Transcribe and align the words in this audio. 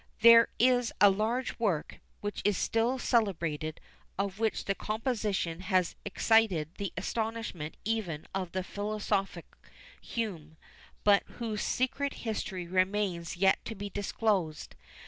There 0.21 0.47
is 0.57 0.91
a 0.99 1.11
large 1.11 1.59
work, 1.59 1.99
which 2.21 2.41
is 2.43 2.57
still 2.57 2.97
celebrated, 2.97 3.79
of 4.17 4.39
which 4.39 4.65
the 4.65 4.73
composition 4.73 5.59
has 5.59 5.95
excited 6.03 6.71
the 6.79 6.91
astonishment 6.97 7.77
even 7.85 8.25
of 8.33 8.51
the 8.51 8.63
philosophic 8.63 9.45
Hume, 10.01 10.57
but 11.03 11.21
whose 11.37 11.61
secret 11.61 12.15
history 12.25 12.65
remains 12.65 13.37
yet 13.37 13.63
to 13.65 13.75
be 13.75 13.91
disclosed. 13.91 14.75